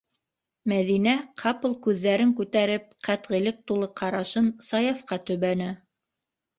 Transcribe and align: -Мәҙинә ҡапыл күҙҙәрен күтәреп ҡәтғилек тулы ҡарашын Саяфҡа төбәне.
-Мәҙинә 0.71 1.13
ҡапыл 1.41 1.75
күҙҙәрен 1.89 2.33
күтәреп 2.41 2.89
ҡәтғилек 3.11 3.63
тулы 3.71 3.93
ҡарашын 4.03 4.53
Саяфҡа 4.73 5.23
төбәне. 5.31 5.75